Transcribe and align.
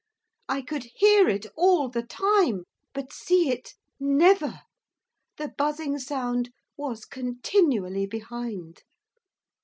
I 0.49 0.63
could 0.63 0.87
hear 0.95 1.29
it 1.29 1.45
all 1.55 1.87
the 1.87 2.01
time; 2.01 2.63
but 2.91 3.13
see 3.13 3.49
it 3.51 3.75
never! 3.99 4.61
The 5.37 5.49
buzzing 5.49 5.99
sound 5.99 6.49
was 6.75 7.05
continually 7.05 8.07
behind. 8.07 8.81